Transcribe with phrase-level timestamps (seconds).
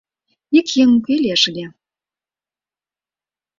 [0.57, 1.65] —Ик еҥ уке лиеш ыле.